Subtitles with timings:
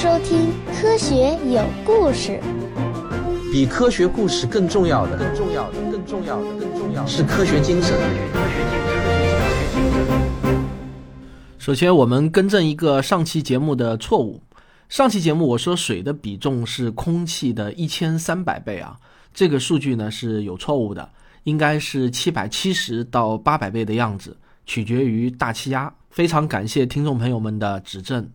[0.00, 0.48] 收听
[0.80, 2.40] 《科学有故事》。
[3.52, 7.94] 比科学故事更重要的，更重要的，更重要的，更重要的是科学精神。
[11.58, 14.40] 首先，我们更正一个上期节目的错误。
[14.88, 18.96] 上期节目我说水的比重是空气的一千三百倍啊，
[19.34, 21.06] 这个数据呢是有错误的，
[21.42, 25.92] 应该是七百七十到八百倍的样子，取决于大气压。
[26.08, 28.26] 非常感谢听众朋友们的指正。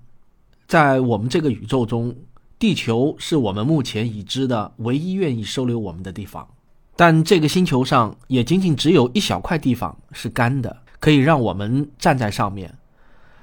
[0.67, 2.15] 在我们这个宇宙中，
[2.57, 6.47] 地球是我们目前已知的唯一愿意收留我们的地方，
[6.95, 12.73] 但这个星球上也仅仅只有一小块地方是干的，可以让我们站在上面。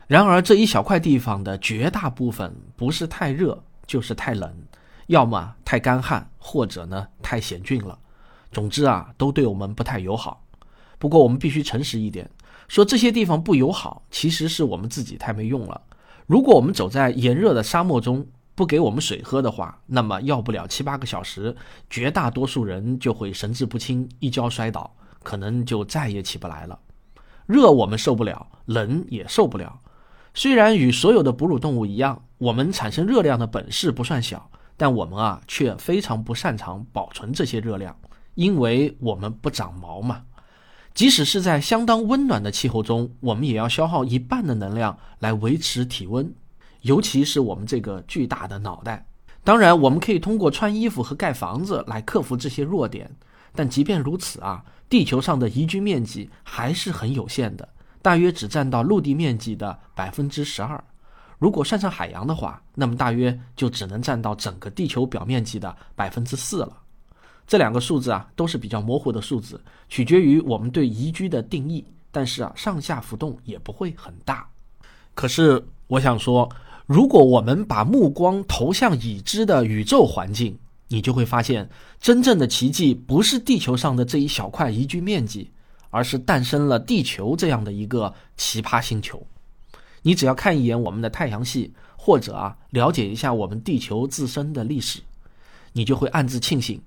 [0.09, 4.53] 然而，这一小块地方的绝大部分不是太热，就是太冷，
[5.07, 7.97] 要么太干旱，或者呢太险峻了。
[8.51, 10.45] 总之啊，都对我们不太友好。
[10.99, 12.29] 不过，我们必须诚实一点，
[12.67, 15.81] 说这些地方不友好，其实是我们自己太没用了。
[16.27, 21.57] 如果我们走在炎热的沙漠中，不给我们水喝的话，那么要不了七八个小时，
[21.89, 26.79] 绝大多数人就会神志不清，一跤摔倒，可能就再也起不来了。
[27.47, 29.81] 热我们受不了，冷也受不了。
[30.35, 37.97] 虽然与所有的哺乳动物一样，我们产生热量的本事不算小，但我们啊却非常不擅长保存这些热量，
[38.35, 40.23] 因为我们不长毛嘛。
[40.95, 46.31] 即使是在相当温暖的气候中，我们也要消耗一半的能量来维持体温，
[46.83, 49.07] 尤其是我们这个巨大的脑袋。
[49.43, 53.11] 当然，我们可以通过穿衣服和盖房子来克服这些弱点，
[53.55, 57.69] 但即便如此啊，地球上的宜居面积还是很有限的。
[58.03, 60.83] 大约只占到陆地面积的百分之十二，
[61.39, 66.82] 如果算上海洋的话，那么大约就只能占到整个地球表面积的百分之四了。
[67.47, 71.85] 这两个数字啊，都是比较模糊的数字，取决于我们对宜居的定义。
[72.11, 74.49] 但是啊，上下浮动也不会很大。
[75.15, 76.49] 可是我想说，
[76.87, 80.59] 如果我们把目光投向已知的宇宙环境，
[80.89, 81.69] 你就会发现，
[82.01, 85.51] 真正的奇迹不是地球上的这一小块宜居面积。
[85.95, 89.23] 而是诞生了地球这样的一个奇葩星球。
[90.01, 95.01] 你只要看一眼我们的太阳系，或者啊了解一下我们地球自身的历史，
[95.75, 96.81] 你就会暗自庆幸，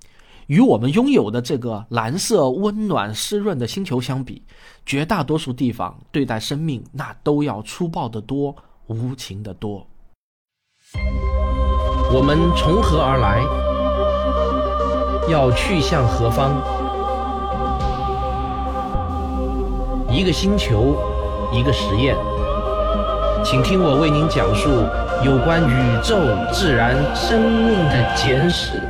[0.46, 4.44] 与我们拥有的这个蓝色、温暖、湿润的星球相比，
[4.84, 8.54] 绝大多数地方对待生命那都要粗暴得多、
[8.86, 9.86] 无情得多。
[12.12, 13.42] 我们从何而来？
[15.28, 16.52] 要去向何方？
[20.08, 20.96] 一个星球，
[21.52, 22.16] 一个实验，
[23.44, 24.70] 请听我为您讲述
[25.24, 25.74] 有关宇
[26.04, 26.16] 宙、
[26.52, 28.80] 自然、生命的简史。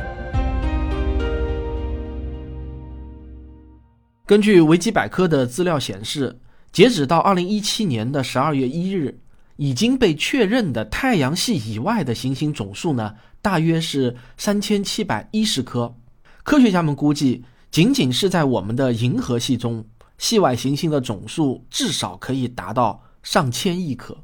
[4.27, 6.37] 根据维基百科的资料显示，
[6.73, 9.21] 截止到二零一七年的十二月一日，
[9.55, 15.95] 已经被确认的太阳系以外的行星总数呢，大约是三千七百一十颗。
[16.43, 19.85] 科学家们估计，仅仅是在我们的银河系中。
[20.17, 24.17] 系外行星的总数至少可以达到上千亿颗，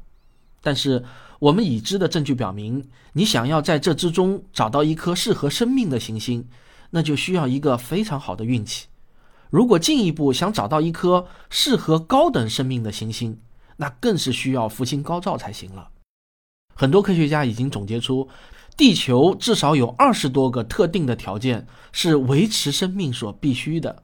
[0.60, 1.02] 但是
[1.38, 2.84] 我们已知的证据表明，
[3.14, 6.46] 你想要在这之中找到一颗适合生命的行星，
[6.90, 8.86] 那就需要一个非常好的运气。
[9.54, 13.38] 如果进一步想找到一颗适合高等生命的行星，
[13.76, 15.90] 那更是需要福星高照才行了。
[16.74, 18.28] 很多科学家已经总结出，
[18.76, 24.02] 地球至少有二十多个特定的条件是维持生命所必须的。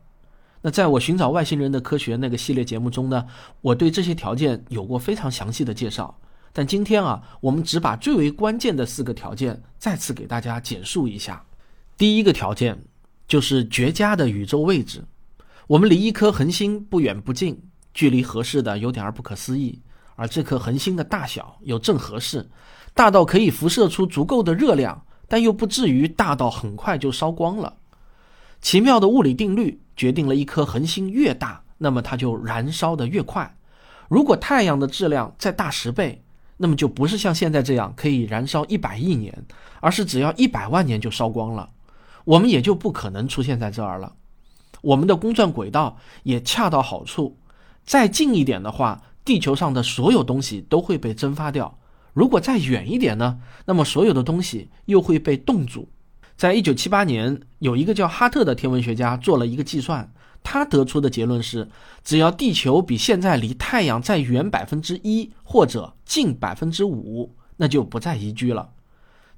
[0.63, 3.27] 那在我寻找外星人的科学那个系列节目中呢，
[3.61, 6.17] 我对这些条件有过非常详细的介绍。
[6.53, 11.45] 但今天啊，我们只把最为关键的四个条件再次给大家简述一下。
[11.97, 12.79] 第一个条件
[13.27, 15.03] 就是绝佳的宇宙位置。
[15.71, 17.63] 我们离一颗恒星不远不近，
[17.95, 19.81] 距离合适的有点儿不可思议。
[20.17, 22.51] 而这颗恒星的大小又正合适，
[22.93, 27.77] 大到可以辐射出足够的热量，但又不至于大到很快就烧光了。
[28.61, 29.81] 奇妙的物理定律。
[29.95, 33.55] 决定了一颗恒星越大，那么它就燃烧的越快。
[34.09, 36.25] 如果太阳的质量再大十倍，
[36.57, 39.45] 那么就不是像现在这样可以燃烧一百亿年，
[39.81, 41.69] 而是只要一百万年就烧光了。
[42.25, 44.15] 我们也就不可能出现在这儿了。
[44.81, 47.39] 我们的公转轨道也恰到好处。
[47.85, 51.79] 再近一点的话，地球上的所有东西都会被蒸发掉。
[52.13, 53.39] 如果再远一点呢？
[53.67, 55.89] 那么所有的东西又会被冻住。
[56.37, 60.11] 在一九七八年，有一个叫哈特的天文学家做了一个计算，
[60.43, 61.69] 他得出的结论是，
[62.03, 68.71] 只要地球比现在离太阳再远百分之一或者近百分之五，那就不再宜居了。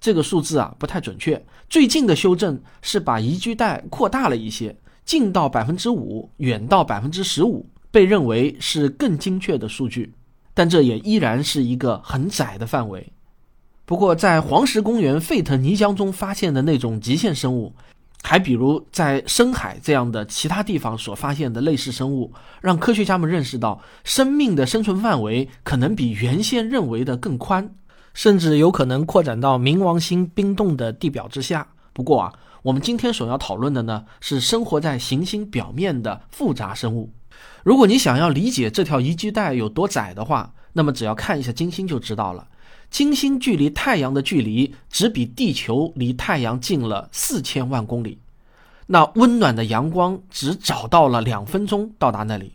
[0.01, 10.13] 这个数字啊不太准确，最近的修正是把宜居带扩大了一些，近到百分之五，远到百分之十五，被认为是更精确的数据，
[10.55, 13.13] 但这也依然是一个很窄的范围。
[13.85, 17.75] 不过，在黄石公园沸腾泥浆中发现的那种极限生物，
[18.23, 27.75] 还比如在深海这样的其他地方所发现的类似生物，让科学家们认识到生命的生存范围可能比原先认为的更宽，
[28.15, 31.67] 甚至有可能扩展到冥王星冰冻的地表之下。
[31.93, 37.13] 不过啊，我们今天所要讨论的呢，是生活在行星表面的复杂生物。
[37.65, 42.47] 如果你想要理解这条宜居带有多窄的话，那么只要看一下金星就知道了。
[42.89, 48.19] 金星距离太阳的距离只比地球离太阳近了四千万公里，
[48.87, 52.53] 那温暖的阳光只找到了两分钟到达那里。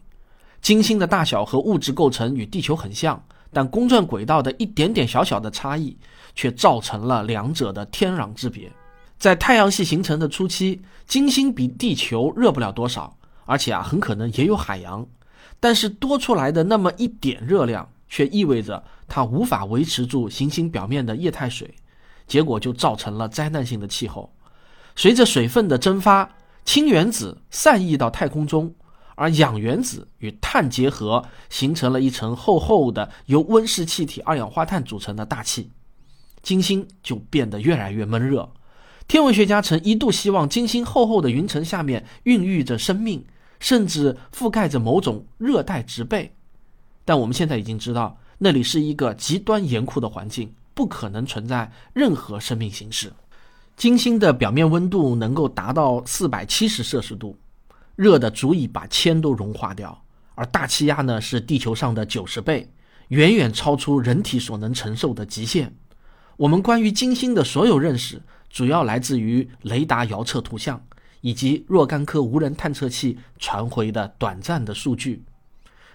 [0.61, 3.21] 金星的大小和物质构成与地球很像，
[3.51, 5.97] 但公转轨道的一点点小小的差异，
[6.33, 8.71] 却造成了两者的天壤之别。
[9.17, 15.05] 在太阳系形成的初期，金星比地球热不了多少，而且啊，很可能也有海洋。
[15.59, 21.73] 但是多出来的那么一点热量，却意味着它无法维持住行星表面的液态水，
[22.27, 24.31] 结果就造成了灾难性的气候。
[24.95, 26.29] 随着水分的蒸发，
[26.63, 28.71] 氢原子散逸到太空中，
[29.15, 35.71] 而氧原子与碳结合，形成了一层厚厚的由温室气体二氧化碳组成的大气，
[36.43, 38.47] 金星就变得越来越闷热。
[39.07, 43.23] 天文学家曾一度希望金星厚厚的云层下面孕育着生命，
[43.57, 46.35] 甚至覆盖着某种热带植被，
[47.05, 53.13] 但我们现在已经知道，那里是一个极端严酷的环境，不可能存在任何生命形式。
[53.77, 57.37] 金星的表面温度能够达到四百七十摄氏度，
[57.95, 60.03] 热的足以把铅都融化掉，
[60.35, 62.69] 而大气压呢是地球上的九十倍，
[63.07, 65.73] 远远超出人体所能承受的极限。
[66.35, 68.21] 我们关于金星的所有认识。
[68.49, 70.83] 主要来自于雷达遥测图像
[71.21, 75.23] 以及若干颗无人探测器传回的短暂的数据。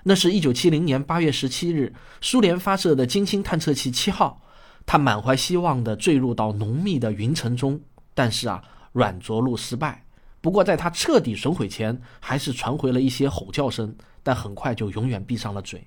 [0.05, 4.43] 那是一九七零年八月十七日，苏联发射的金星探测器七号，
[4.85, 7.81] 它满怀希望地坠入到浓密的云层中，
[8.15, 8.63] 但是啊，
[8.93, 10.05] 软着陆失败。
[10.41, 13.95] 不过在它彻底损毁前，还是传回了一些吼叫声，
[14.25, 15.87] 但很快就永远闭上了嘴。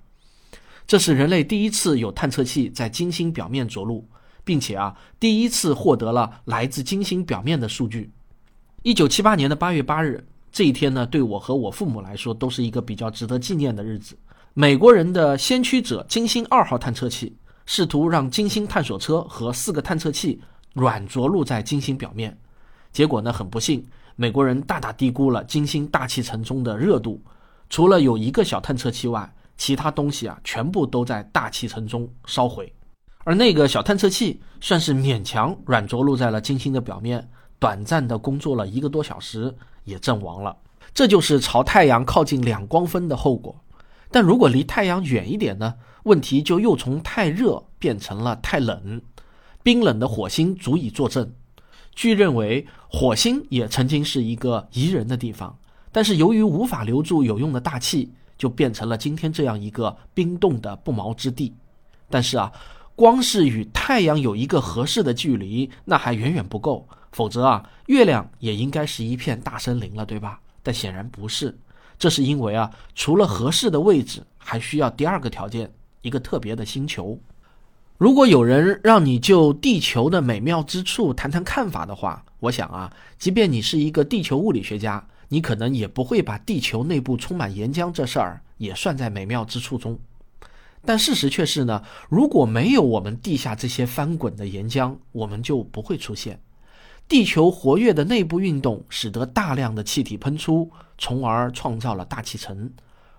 [0.87, 4.07] 这是人类第一次有探测器在金星表面着陆。
[4.45, 8.11] 并且啊，第一次获得了来自金星表面的数据。
[8.83, 14.17] 一九七八年的八月八日，这一天呢，对我和我父母来说都是一个比较值得纪念的日子。
[14.53, 20.39] 美国人的先驱者金星二号探测器试图让金星探索车和四个探测器
[20.73, 22.37] 软着陆在金星表面，
[22.93, 23.83] 结果呢，很不幸，
[24.15, 27.19] 美国人大大低估了金星大气层中的热度。
[27.69, 32.71] 除了有一个小探测器外，其他东西啊，全部都在大气层中烧毁。
[33.25, 37.27] 而那个小探测器算是勉强软着陆在了金星的表面，
[37.57, 40.55] 短暂的工作了一个多小时，也阵亡了。
[40.93, 43.55] 这就是朝太阳靠近两光分的后果。
[44.11, 45.73] 但如果离太阳远一点呢？
[46.03, 49.01] 问题就又从太热变成了太冷。
[49.63, 51.33] 冰冷的火星足以作证。
[51.95, 55.57] 据认为，火星也曾经是一个宜人的地方，
[55.91, 61.55] 但是由于无法留住有用的大气，就变成了今天这样一个冰冻的不毛之地。
[62.07, 62.51] 但是啊。
[62.95, 66.87] 光是与太阳有一个合适的距离，那还远远不够。
[67.11, 70.39] 否则啊，月亮也应该是一片大森林了，对吧？
[70.61, 71.55] 但显然不是。
[71.97, 75.71] 这是因为啊，除了合适的位置，还需要第二个条件，
[76.01, 77.17] 一个特别的星球。
[77.97, 89.97] 如果有人让你就地球的美妙之处谈谈看法的话，我想啊，即便你是一个地球物理学家，你可能也不会把地球内部充满岩浆这事儿也算在美妙之处中。
[90.85, 96.39] 但事实却是呢，如果没有我们地下这些翻滚的岩浆，我们就不会出现。
[97.07, 102.71] 地球活跃的内部运动使得大量的气体喷出，从而创造了大气层。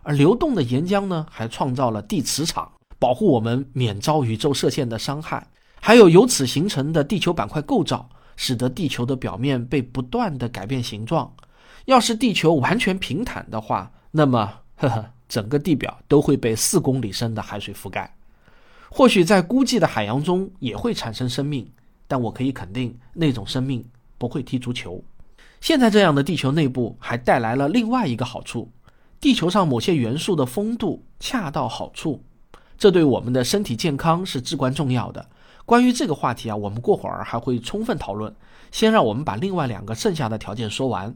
[0.03, 5.47] 而流动的岩浆呢，还创造了地磁场，保护我们免遭宇宙射线的伤害。
[5.81, 11.33] 还有由此形成的地球板块构造，使得地球的表面被不断的改变形状。
[11.85, 15.13] 要是地球完全平坦的话，那么，呵呵。
[15.29, 18.15] 整个地表都会被四公里深的海水覆盖，
[18.91, 21.71] 或许在孤寂的海洋中也会产生生命，
[22.07, 23.85] 但我可以肯定，那种生命
[24.19, 25.03] 不会踢足球。
[25.61, 28.71] 现在这样的地球内部还带来了另外一个好处：
[29.21, 32.23] 地球上某些元素的风度恰到好处，
[32.79, 35.29] 这对我们的身体健康是至关重要的。
[35.65, 38.33] 关于这个话题啊，我们过会儿还会充分讨论。
[38.71, 41.15] 先让我们把另外两个剩下的条件说完。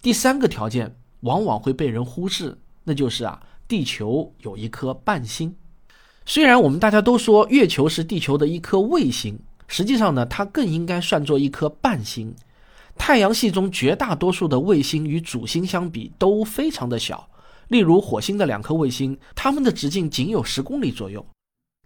[0.00, 2.58] 第三个条件往往会被人忽视。
[2.84, 5.54] 那就是啊，地球有一颗伴星。
[6.26, 12.34] 虽然我们大家都说月球是地球的一颗卫星，实际上呢，它更应该算作一颗伴星。
[12.96, 17.28] 太阳系中绝大多数的卫星与主星相比都非常的小，
[17.68, 21.26] 例如火星的两颗卫星，它们的直径仅有十公里左右。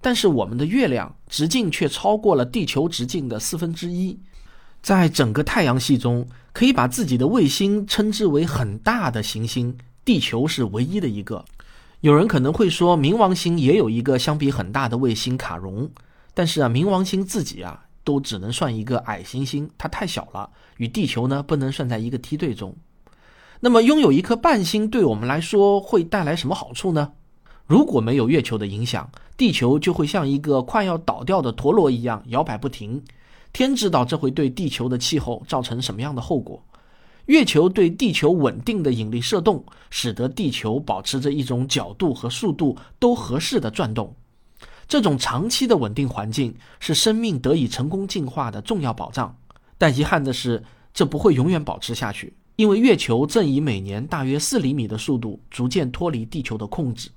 [0.01, 4.17] 但是我们的月亮直径却超过了地球直径的四分之一。
[4.81, 9.77] 在整个太阳系中，可以把自己的卫星称之为很大的行星，
[10.09, 11.45] 地球是唯一的一个。
[12.01, 15.87] 有人可能会说，冥王星也有一个相比很大的卫星卡戎，
[16.33, 20.49] 但是啊，冥王星自己啊都只能算一个矮行星，它太小了，
[20.79, 22.75] 与地球呢不能算在一个梯队中。
[23.61, 27.13] 那么，拥有一颗半星对我们来说会带来什么好处呢？
[27.67, 33.05] 如果没有月球的影响，地球就会像一个快要倒掉的陀螺一样摇摆不停。
[33.53, 36.63] 天知道这会对地球的气候造成什么样的后果。
[37.29, 44.17] 月球对地球稳定的引力射动，使得地球保持着一种角度和速度都合适的转动。
[44.87, 49.37] 这种长期的稳定环境是生命得以成功进化的重要保障。
[49.77, 52.33] 但遗憾的是，这不会永远保持下去。
[52.57, 57.11] 因为月球正以每年大约四厘米的速度逐渐脱离地球的控制，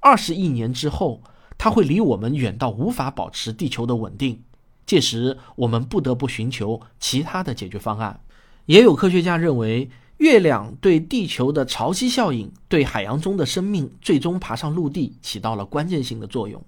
[0.00, 1.22] 二十亿年之后，
[1.56, 4.42] 它会离我们远到无法保持地球的稳定。
[4.84, 8.18] 届时，我们不得不寻求其他的解决方案。
[8.66, 16.62] 也有科学家认为，月亮对地球的潮汐效应对海洋中的生命最终爬上陆地起到了关键性的作用。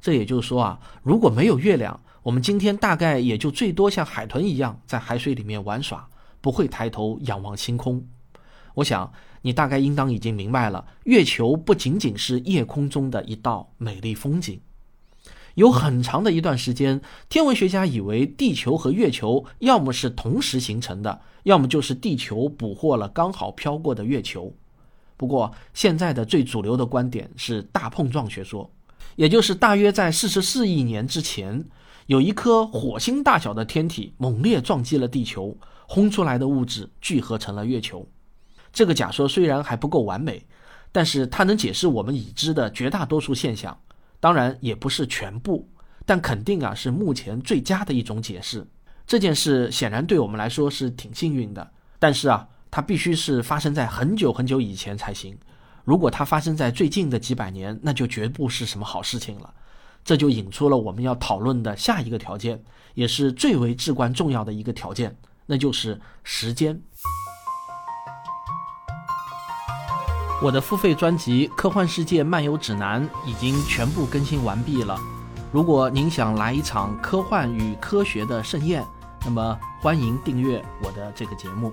[0.00, 6.08] 这也就是说啊，如果没有月亮，我们今天大概也就最多像海豚一样在海水里面玩耍。
[6.42, 8.02] 不会抬头仰望星空。
[8.72, 14.58] 我想你大概应当已经明白了，月球不仅仅是夜空中的一道美丽风景。
[15.54, 24.54] 有很长的一段时间，天文学家以为地球和月球要么是同时形成的，要么就是地球捕获了刚好飘过的月球。
[25.16, 28.70] 不过，现在的最主流的观点是大碰撞学说，
[29.16, 31.64] 也就是大约在四十四亿年之前，
[32.06, 35.56] 有一颗火星大小的天体猛烈撞击了地球。
[35.92, 38.06] 轰出来的物质聚合成了月球，
[38.72, 40.46] 这个假说虽然还不够完美，
[40.92, 43.76] 但是它能解释我们已知的绝大多数现象，
[44.20, 45.68] 当然也不是全部，
[46.06, 48.66] 但肯定啊是目前最佳的一种解释。
[49.06, 55.36] 这件事显然对我们来说是挺幸运的，但是啊，它必须是发生在很久很久以前才行。
[55.84, 59.52] 如果它发生在最近的几百年，那就绝不是什么好事情了。
[60.04, 62.62] 这就引出了我们要讨论的下一个条件，
[62.94, 65.16] 也是最为至关重要的一个条件。
[65.46, 66.80] 那就是时间。
[70.42, 74.98] 我的付费专辑《科幻世界漫游指南》已经全部更新完毕了。
[75.52, 78.82] 如果您想来一场科幻与科学的盛宴，
[79.22, 81.70] 那么欢迎订阅我的这个节目。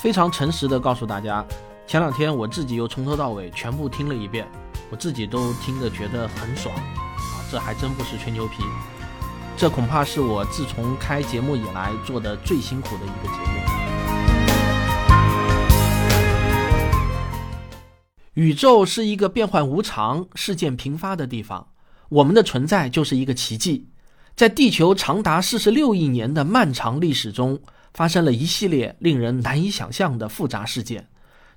[0.00, 1.44] 非常诚实的告诉大家，
[1.84, 4.46] 前两天我自己又从头到尾全部听了一遍，
[4.88, 7.42] 我自己都听得觉得很爽啊！
[7.50, 8.62] 这还真不是吹牛皮。
[9.56, 13.71] 这恐怕是我自从开节目以来做的最辛苦的一个节目。
[18.34, 21.68] 宇宙是一个变幻无常、事件频发的地方，
[22.08, 23.88] 我们的存在就是一个奇迹。
[24.34, 27.60] 在地球长达四十六亿年的漫长历史中，
[27.92, 31.06] 发生了一系列令人难以想象的复杂事件，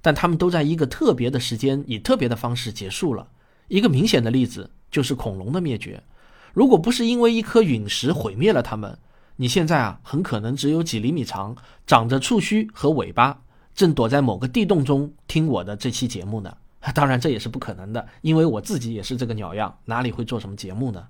[0.02, 3.26] 但它们都在一个特别的时间以特别的方式结束了。
[3.70, 6.04] 一个明显的例子就是恐龙的灭绝。
[6.52, 9.00] 如果不是因为一颗陨石毁灭了它们，
[9.38, 11.56] 你现在啊很可能只有几厘米长，
[11.88, 13.40] 长着触须和尾巴，
[13.74, 16.54] 正躲在某个地洞中听我的这期节目呢。
[16.94, 21.08] 当然这也是不可能的，因为我自己也是这个鸟样，哪里会做什么节目呢？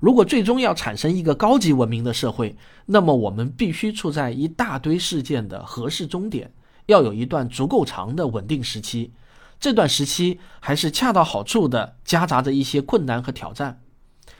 [0.00, 2.56] 如果最终要产生一个高级文明的社会，
[2.86, 6.52] 那么我们必须处在一大堆事件的合适终点，
[6.86, 9.12] 要有一段足够长的稳定时期，
[9.58, 13.80] 这段时期还是恰到好处的夹杂着一些困难和挑战。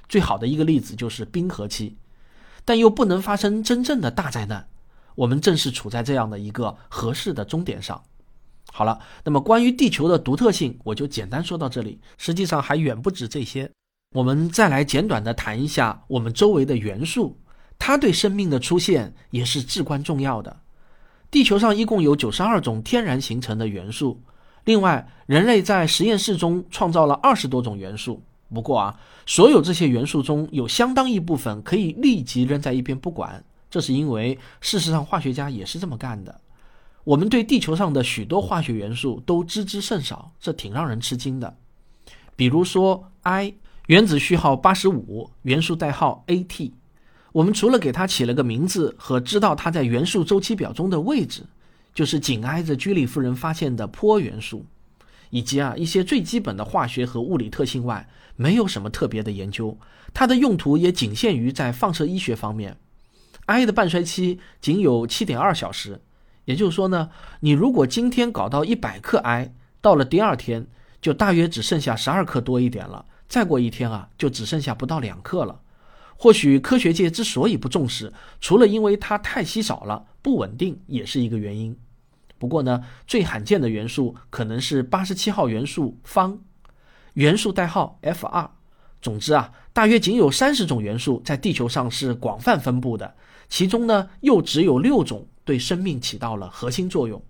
[0.08, 1.96] 最好的一个例子就是冰河期，
[2.64, 4.68] 但又不能发生真正的大灾难。
[5.16, 8.00] 我们正是处在这样的一个合适的终点上。
[8.72, 11.98] 好了，那么关于地球的独特性，我就简单说到这里。
[12.16, 13.70] 实际上还远不止这些。
[14.14, 17.36] 我们再来简短的谈一下我们周围的元素，
[17.78, 20.60] 它对生命的出现也是至关重要的。
[21.30, 24.22] 地球上一共有九十二种天然形成的元素，
[24.64, 28.22] 另外人类在实验室中创造了二十多种元素。
[28.54, 36.40] 不过啊，所有这些元素中有相当一部分可以立即扔在一边不管，这是因为事实上化学家也是这么干的。
[37.08, 41.56] 我们对地球上的许多化学元素都知之甚少，这挺让人吃惊的。
[42.36, 43.54] 比如说，I
[43.86, 46.70] 原子序号八十五，元素代号 At，
[47.32, 51.44] 我们除了给它起了个名字和知道它在元素周期表中的位置，
[51.94, 54.66] 就是紧挨着居里夫人发现的钋元素。
[55.30, 59.78] 以及啊一些最基本的化学和物理特性外，没有什么特别的研究。
[60.12, 62.76] 它的用途也仅限于在放射医学方面。
[63.46, 66.02] I 的半衰期仅有七点二小时，
[66.48, 69.52] 也就是说呢，你如果今天搞到一百克 I，
[69.82, 70.66] 到了第二天
[70.98, 75.60] 就大约只剩下十二克多一点了，再过一天啊，就只剩下不到两克了。
[76.16, 81.76] 或许科学界之所以不重视，除了因为它太稀少了、不稳定，也是一个原因。
[82.38, 86.38] 不过呢，最罕见的元素可能是八十七号元素方，
[87.12, 88.50] 元素代号 F 二。
[89.02, 93.14] 总之啊，大约仅有三十种元素在地球上是广泛分布的，
[93.50, 97.22] 其中呢，又只有六种对生命起到了核心作用。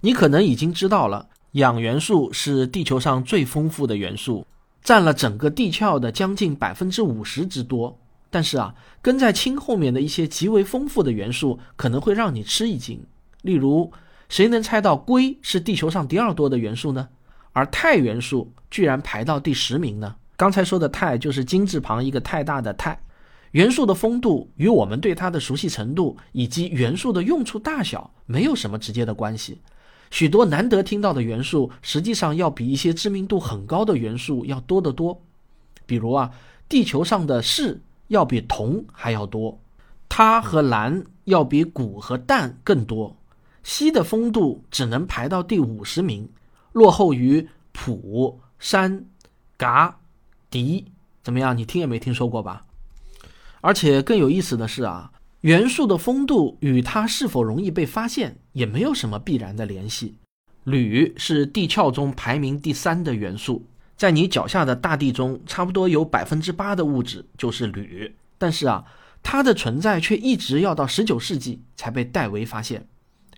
[0.00, 4.46] 你可能已经知道了，氧元素是地球上最丰富的元素，
[4.80, 7.98] 占了整个地壳的将近百分之五十之多。
[8.30, 8.72] 但是啊，
[9.02, 13.04] 跟在氢后面的一些极为丰富的元素可能会让你吃一惊。
[13.42, 13.90] 例如，
[14.28, 17.08] 谁能猜到硅是地球上第二多的元素呢？
[17.52, 20.14] 而钛元素居然排到第十名呢？
[20.36, 22.96] 刚才说的钛就是金字旁一个太大的钛。
[23.52, 29.60] 元素的丰度与我们对它的熟悉程度以及元素的用处大小没有什么直接的关系。
[30.10, 35.22] 许多难得听到的元素，实际上要比一些知名度很高的元素要多得多。
[35.86, 36.30] 比如啊，
[36.68, 37.80] 地球上的士。
[38.08, 39.60] 要比铜还要多，
[40.08, 43.14] 它和蓝要比钴和氮更多。
[43.62, 46.26] 硒的丰度只能排到第五十名，
[46.72, 49.04] 落后于普、山、
[49.58, 49.94] 嘎、
[50.48, 50.86] 迪。
[51.22, 51.54] 怎么样？
[51.54, 52.64] 你听也没听说过吧？
[53.68, 60.16] 而且更有意思的是啊，元素的丰度与它是否容易被发现也没有什么必然的联系。
[60.64, 63.66] 铝是地壳中排名第三的元素。
[63.94, 68.86] 在你脚下的大地中，差不多有百分之八的物质就是铝，但是啊，
[69.22, 72.88] 它的存在却一直要到十九世纪才被戴维发现，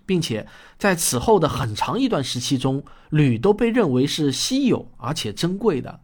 [0.05, 0.47] 并且
[0.77, 5.99] 在此后的很长一段时期中，铝都被认为是稀有而且珍贵的。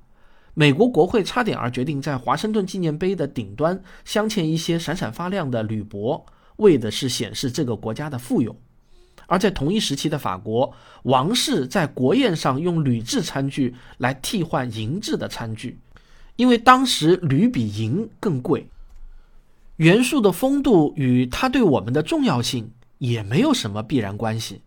[0.60, 8.56] 美国国会差点儿决定在华盛顿纪念碑的顶端镶嵌一些闪闪发亮的铝箔，为的是显示这个国家的富有。
[9.28, 10.74] 而在同一时期的法国，
[11.04, 15.78] 王室在国宴上用铝制餐具来替换银制的餐具，
[16.38, 18.68] 因为当时铝比银更贵。
[19.76, 24.64] 元素的丰度与它对我们的重要性也没有什么必然关系。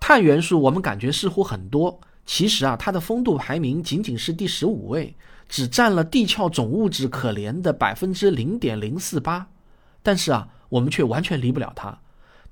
[0.00, 5.16] 碳元素我们感觉似乎很多，其实啊，它的丰度排名仅仅是第十五位，
[5.48, 9.48] 只占了地壳总物质可怜的百分之零点零四八。
[10.02, 11.98] 但是啊，我们却完全离不了它。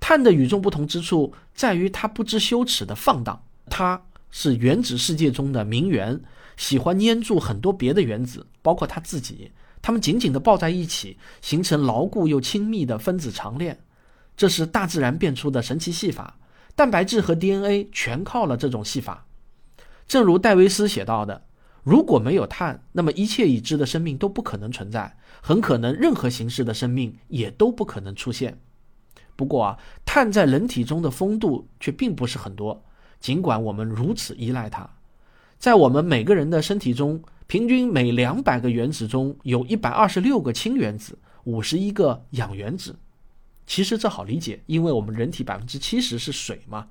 [0.01, 6.19] 碳的与众不同之处在于它不知羞耻的放荡，它是原子世界中的名媛，
[6.57, 13.79] 喜欢粘住很多别的原子，包括它自己，它们紧紧地抱在一起，形成牢固又亲密的分子长链。
[14.39, 16.39] 这是大自然变出的神奇戏法，
[16.75, 19.26] 蛋白质和 DNA 全靠了这种戏法。
[20.07, 21.45] 正如戴维斯写到的
[21.83, 28.59] ：“如果没有碳，那么一切已知的生命都不可能存在，很可能任何形式的生命也都不可能出现。”
[29.37, 32.83] 不过啊，碳在人体中的丰度却并不是很多，
[33.21, 34.89] 尽管我们如此依赖它。
[35.59, 42.97] 在我们每个人的身体中，平均每两百个原子中有一百二十六个氢原子，五十一个氧原子。
[43.67, 46.89] 其实这好理解，因为我们人体百分之七十是水嘛，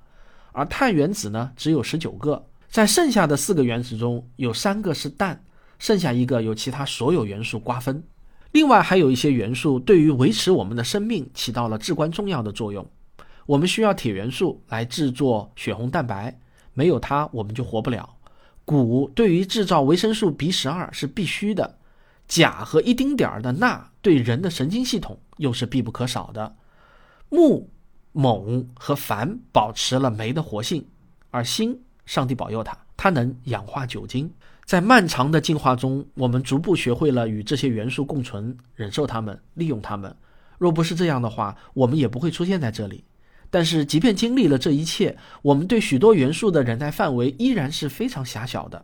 [0.52, 5.42] 而碳原子呢只有十九个，在剩下的四个原子中有三个是氮，
[5.80, 8.04] 剩下一个由其他所有元素瓜分。
[8.52, 12.86] 另外还有一些元素对于维持我们的生命起到了至关重要的作用。
[13.46, 16.38] 我们需要铁元素来制作血红蛋白，
[16.74, 18.18] 没有它我们就活不了。
[18.66, 21.78] 钴对于制造维生素 B 十二是必须的。
[22.28, 26.54] 钾和一丁点儿的钠对人的神经系统又是必不可少的。
[27.30, 27.70] 钼、
[28.12, 30.86] 锰和钒保持了酶的活性，
[31.32, 34.32] 而锌，上帝保佑它，它能氧化酒精。
[34.66, 40.16] 在漫长的进化中，我们逐步学会了与这些元素共存，忍受它们，利用它们。
[40.58, 43.04] 若不是这样的话，我们也不会出现在这里。
[43.52, 48.84] 但是，即便经历了这一切，我们对许多元素的忍耐范围依然是非常狭小的。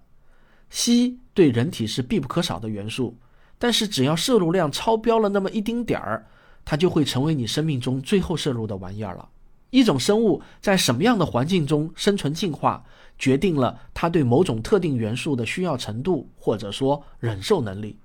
[0.71, 3.17] 硒对人体是必不可少的元素，
[3.57, 6.25] 但是只要摄入量超标了那么一丁点儿，
[6.63, 9.27] 它就会成为你生命中最后摄入的玩意儿了。
[9.71, 12.83] 一种生物在什么样的环境中生存进化，
[13.17, 17.97] 决定了它对某种特定元素的需要程度，或者说忍受能力。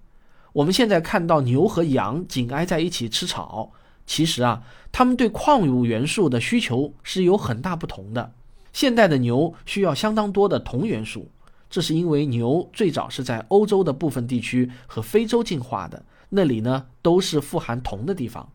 [0.52, 3.72] 我们现在看到牛和羊紧挨在一起吃草，
[4.06, 8.32] 其实啊，它们对矿物元素的需求是有很大不同的。
[8.72, 11.28] 现代的牛需要相当多的铜元素，
[11.68, 18.48] 这是因为牛最早是在欧洲的部分地区和非洲进化的，那里呢都是富含铜的地方，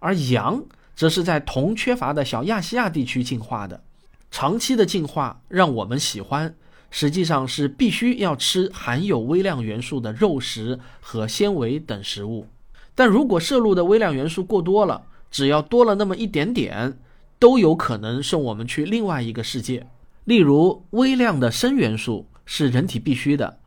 [0.00, 0.62] 而羊。
[0.94, 3.82] 则是在铜缺乏的小亚细亚地区进化的，
[4.30, 6.54] 长期的进化让我们喜欢，
[6.90, 12.46] 实际上是必须要吃含有微量元素的肉食和纤维等食物。
[12.94, 16.98] 但如果摄入的微量元素过多了，只要多了那么一点点，
[17.38, 19.86] 都有可能送我们去另外一个世界。
[20.24, 23.58] 例如，微量的砷元素是人体必须的，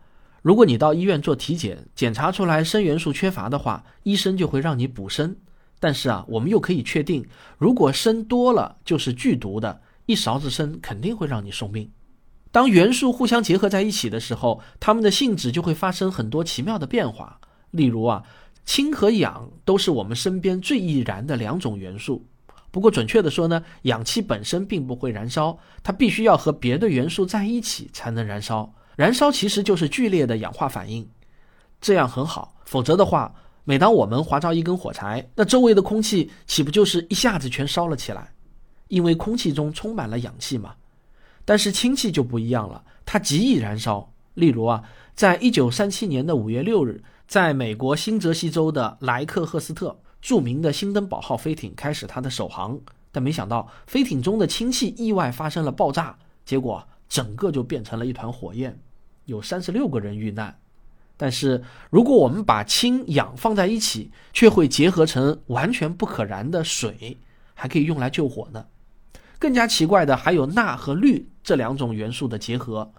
[0.43, 5.35] 如果你到医院做体检，检查出来砷元素缺乏的话，医生就会让你补砷。
[5.79, 7.25] 但是啊，我们又可以确定，
[7.57, 11.91] 如果砷多了就是剧毒的，一勺子砷肯定会让你送命。
[12.51, 17.39] 当元素互相结合在一起的时候，它们的性质就会发生很多奇妙的变化。
[17.71, 18.23] 例如啊，
[18.63, 22.25] 氢和氧都是我们身边最易燃的两种元素。
[22.71, 28.73] 不过准确的说呢，氧气本身并不会燃烧，它必须要和别的元素在一起才能燃烧。
[28.95, 31.07] 燃烧其实就是剧烈的氧化反应，
[31.81, 32.55] 这样很好。
[32.63, 33.35] 否则的话，
[33.67, 38.31] 每当我们划着一根火柴，那周围的空气岂不就是一下子全烧了起来？
[38.87, 40.75] 因为空气中充满了氧气嘛。
[41.43, 44.11] 但是氢气就不一样了，它极易燃烧。
[44.35, 44.83] 例如啊，
[45.15, 52.79] 在一九三七年的五月六日，在美国新泽西州的莱克赫斯特，著名的新登堡号飞艇开始它的首航，
[53.11, 58.79] 但没想到飞艇中的氢气意外发生了爆炸，结果整个就变成了一团火焰，
[59.25, 60.55] 有三十六个人遇难。
[61.17, 67.17] 但是，如果我们把氢氧放在一起，却会结合成完全不可燃的水，
[67.53, 68.65] 还可以用来救火呢。
[69.39, 72.91] 更加奇怪的还有钠和氯这两种元素的结合。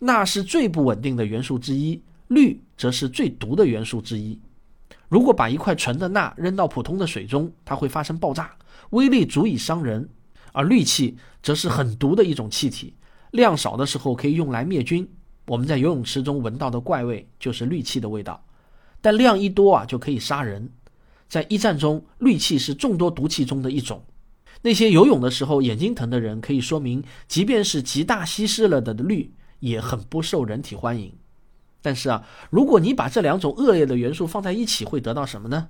[0.00, 4.40] 钠是最不稳定的元素之一，氯则是最毒的元素之一。
[5.08, 8.56] 如果把一块纯的钠扔到普通的水中，它会发生爆炸，
[8.90, 10.08] 威力足以伤人。
[10.52, 12.94] 而氯气则是很毒的一种气体，
[13.30, 15.08] 量少的时候可以用来灭菌。
[15.46, 18.44] 我们在游泳池中闻到的怪味就是氯气的味道，
[19.00, 20.70] 但量一多啊就可以杀人。
[21.28, 24.04] 在一战中，氯气是众多毒气中的一种。
[24.60, 31.12] 那些游泳的时候眼睛疼的人，可以说明，即便是极大稀释了的氯，也很不受人体欢迎。
[31.80, 35.68] 但是啊，如果你把这两种恶劣的元素放在一起，会得到什么呢？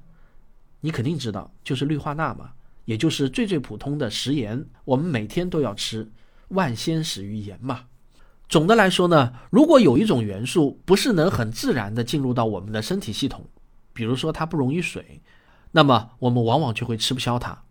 [0.80, 2.50] 你肯定知道，就是氯化钠嘛，
[2.84, 6.10] 也就是最最普通的食盐，我们每天都要吃，
[6.48, 7.84] 万仙始于盐嘛。
[8.52, 13.46] 总的来说呢，如果有一种元素不是能很自然的进入到我们的身体系统，
[13.94, 15.22] 比如说它不溶于水，
[15.70, 17.62] 那么我们往往就会吃不消它。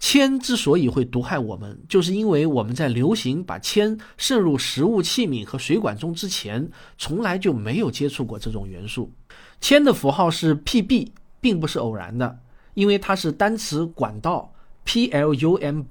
[0.00, 6.68] 铅之所以会毒害我们，就是因为我们在流行把铅渗入食物器皿和水管中之前，
[6.98, 9.12] 从来就没有接触过这种元素。
[9.60, 12.40] 铅的符号是 Pb，并不是偶然的，
[12.74, 14.52] 因为它是单词管道
[14.84, 15.84] Plumbing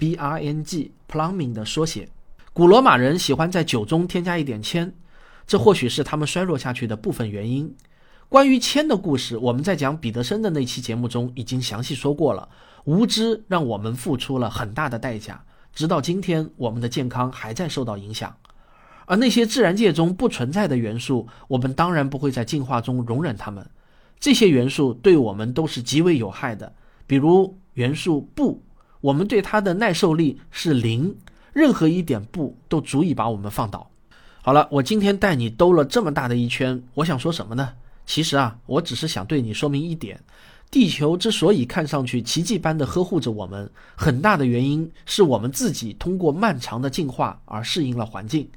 [1.53, 2.09] 的缩写。
[2.55, 4.93] 古罗马人喜欢在酒中添加一点铅，
[5.47, 7.75] 这或许是他们衰弱下去的部分原因。
[8.29, 12.47] 关于铅的故事，我们在讲彼得森的那期节目中已经详细说过了。
[12.83, 18.31] 无知让我们付出了很大的代价，直到今天，我们的健康还在受到影响。
[19.07, 23.67] 而那些自然界中不存在的元素，我们当然不会在进化中容忍它们。
[24.19, 26.71] 这些元素对我们都是极为有害的，
[27.07, 28.59] 比如元素钚，
[29.01, 31.15] 我们对它的耐受力是零。
[31.53, 33.89] 任何一点不都足以把我们放倒。
[34.41, 37.73] 好了，我今天带你兜了这么大的一圈，我想说什么呢？
[38.05, 40.19] 其实啊，我只是想对你说明一点：
[40.69, 48.49] 地球之所以看上去奇迹般的呵护着我们，很大的原因是我们自己通过漫长的进化而适应了环境。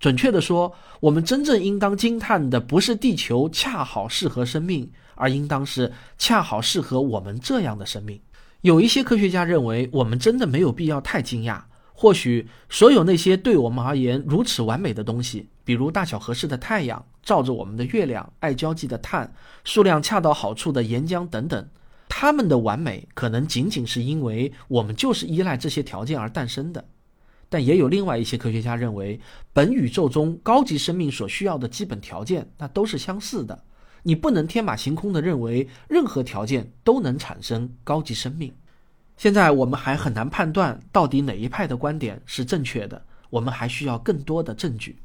[0.00, 8.20] 准确的说，我们真正应当惊叹的不是地球恰好适合生命，而应当是恰好适合我们这样的生命。
[8.62, 11.60] 有一些科学家认为，我们真的没有必要太惊讶。
[12.00, 19.34] 或许所有那些对我们而言如此完美的东西，比如大小合适的太阳、照着我们的月亮、爱交际的碳、
[19.64, 21.68] 数量恰到好处的岩浆等等，
[22.08, 26.84] 它们的完美可能仅仅是因为我们就是依赖这些条件而诞生的。
[27.48, 29.20] 但也有另外一些科学家认为，
[29.52, 33.64] 本宇宙中高级生命所需要的基本条件那都是相似的，
[34.04, 38.54] 你不能天马行空地认为任何条件都能产生高级生命。
[39.18, 44.96] 现在我们还很难判断到底哪一派的观点是正确的，我们还需要更多的证据。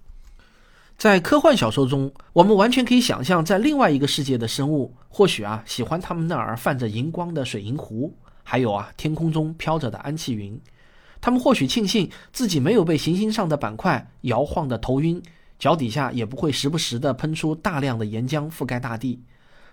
[0.95, 10.62] 在科幻小说中，我们完全可以想象，在另外一个世界的生物，或许啊喜欢他们那儿泛着荧光的水银湖，还有啊天空中飘着的安气云。
[11.19, 15.19] 他们或许庆幸自己没有被行星上的板块摇晃的头晕，
[15.58, 19.19] 脚底下也不会时不时地喷出大量的岩浆覆盖大地。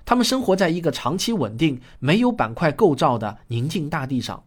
[0.04, 4.42] 他们生活在一个长期稳定、没有板块构造的宁静大地上。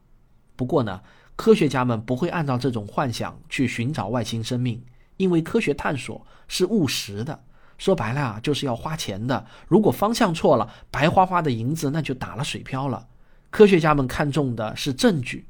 [0.56, 1.02] 不过呢，
[1.36, 4.84] 科学家们不会按照这种幻想去寻找外星生命，
[5.18, 7.44] 因为科学探索是务实的。
[7.78, 9.46] 说白了啊，就是要花钱的。
[9.68, 13.08] 如果方向错了，白花花的银子那就打了水漂了。
[13.50, 15.48] 科学家们看重的是证据，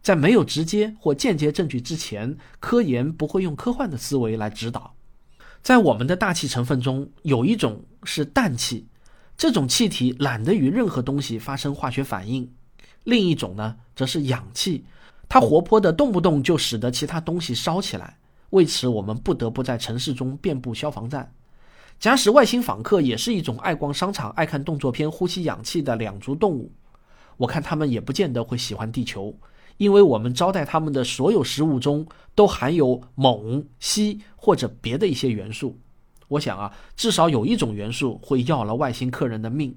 [0.00, 4.94] 在没有直接或间接证据之前，科研不会用科幻的思维来指导。
[5.62, 8.86] 在我们的大气成分中，有一种是氮气。
[9.36, 12.50] 这种气体懒得与任何东西发生化学反应，
[13.02, 14.84] 另一种呢，则是氧气，
[15.28, 18.18] 它活泼的动不动就使得其他东西烧起来。
[18.50, 21.32] 为此，我们不得不在城市中遍布消防站。
[21.98, 26.72] 假使外星访客也是一种爱逛商场、爱看动作片、呼吸氧气的两足动物，
[27.36, 29.36] 我看他们也不见得会喜欢地球，
[29.76, 35.78] 因为我们招待他们的所有食物中都含有锰、硒或者别的一些元素。
[36.28, 39.76] 我想啊，至少有一种元素会要了外星客人的命。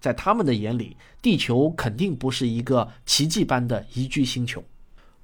[0.00, 4.62] 在他们的眼里，地球肯定不是一个奇迹般的宜居星球。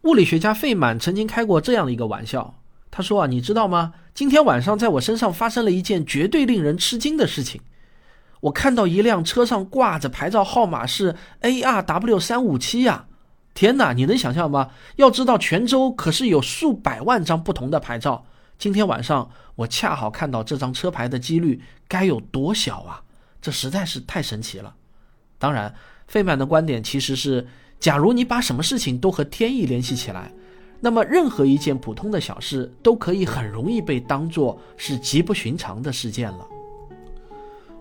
[0.03, 2.55] 物理学家费曼曾经开过这样的一个玩笑，
[2.91, 3.95] 他说啊，你知道吗？
[4.13, 7.61] 今天晚上在我身上发生了一件绝对令人吃惊的事情。
[8.41, 13.07] 我看到一辆车上挂着牌照号码是 ARW 三五七呀！
[13.55, 14.71] 天哪，你能想象吗？
[14.97, 18.27] 要知道泉州可是有数百万张不同的牌照。
[18.59, 23.03] 今天晚上我恰好看到这张车牌的几率该有多小啊！
[23.43, 24.75] 这实在是太神奇了。
[25.39, 25.75] 当然，
[26.07, 27.47] 费曼的观点其实是：
[27.79, 30.33] 假如你把什么事情都和天意联系起来，
[30.81, 36.47] 那么任何一件普通的小事都可以很容易被当作是极不寻常的事件了。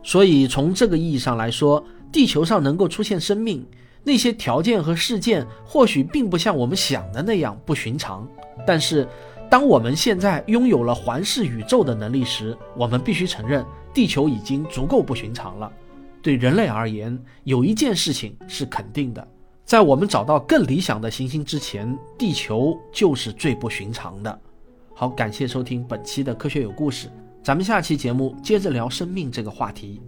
[0.04, 1.82] 所以，从这个意义上来说，
[2.12, 3.66] 地球上能够出现生命，
[4.04, 8.28] 那些条件和事件或许并不像我们想的那样不寻常。
[8.68, 9.08] 但是，
[9.50, 13.66] 当我们现在拥有了环视宇宙的能力时，我们必须承认。
[13.94, 15.72] 地球已经足够不寻常了。
[16.20, 19.28] 对人类而言，有一件事情是肯定的：
[19.64, 24.42] 在我们找到更理想的行星之前，地球就是最不寻常的。
[24.96, 27.08] 好，感谢收听本期的科学有故事，
[27.44, 30.02] 咱们下期节目接着聊生命这个话题。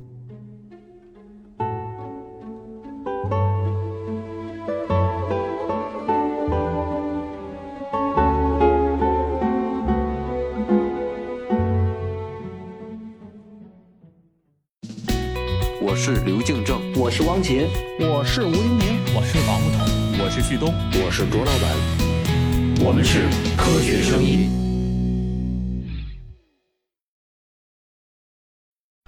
[16.06, 17.68] 是刘敬正，我是汪杰，
[18.00, 20.72] 我是吴黎明，我是王木头，我是旭东，
[21.04, 24.48] 我是卓老板，我们是科学声音。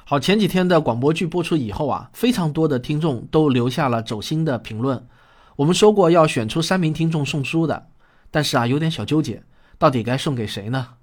[0.06, 5.08] 好，前几天的广播剧播出以后啊，非常多的听众都留下了走心的评论。
[5.58, 7.90] 我们说过要选出三名听众送书的，
[8.32, 9.44] 但是啊，有点小纠结，
[9.78, 10.97] 到底该送给谁呢？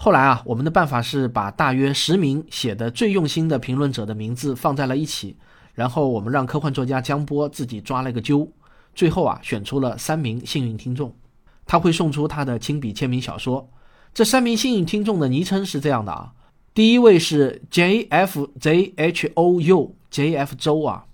[0.00, 5.36] 后来啊，我们的办法是把大约十名写的最用心的评论者的名字放在了一起，
[5.74, 8.48] 然后我们让科幻作家江波自己抓了个阄，
[8.94, 11.12] 最后啊选出了三名幸运听众，
[11.66, 13.68] 他会送出他的亲笔签名小说。
[14.14, 16.32] 这三名幸运听众的昵称是这样的啊，
[16.72, 21.06] 第一位是 J F Z H O U J F 周啊，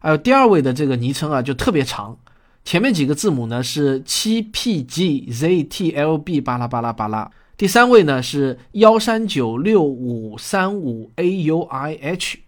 [0.00, 2.18] 还有第二位的这个昵称啊就特别长，
[2.64, 7.30] 前面几个字母呢是七 P G Z T L B 巴拉巴拉巴拉。
[7.62, 12.40] 第三位呢是幺三九六五三五 A U I H，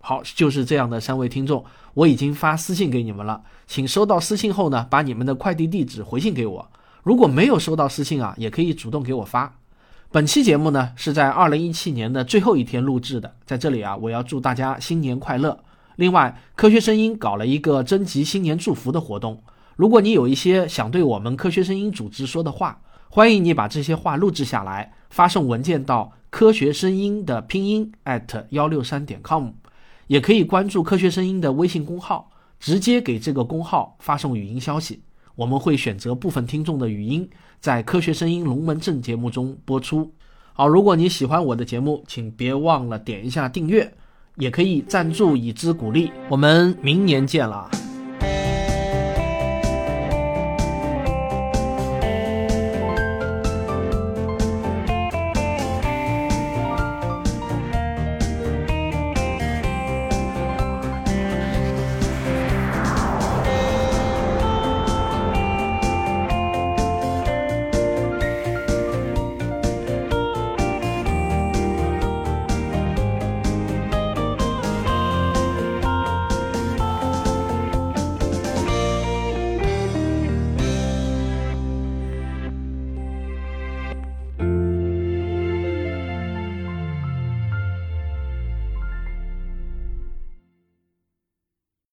[0.00, 6.70] 好，就是这样的三位听众，我已经发私信给你们了，请收到私信后呢，把你们的快递地址回信给我。
[7.02, 9.52] 如果没有收到私信啊，也可以主动给我发。
[10.12, 15.58] 本期节目呢是在二零一七年的最后一天录制的，在这里啊，我要祝大家新年快乐。
[15.96, 19.42] 另外，科学声音搞了一个征集新年祝福的活动，
[19.74, 22.80] 如果你有一些想对我们科学声音组织说的话。
[23.14, 29.50] 欢迎你把这些话录制下来，发送文件到科学声音的拼音 at 幺六三点 com，
[30.06, 35.02] 也可以关注科学声音的微信公号，直接给这个公号发送语音消息，
[35.34, 37.28] 我们会选择部分听众的语音，
[37.60, 40.10] 在科学声音龙门阵节目中播出。
[40.54, 43.92] 好，如果你喜欢我的节目，请别忘了点一下订阅，
[44.36, 46.10] 也可以赞助以资鼓励。
[46.30, 47.81] 我们明年见了。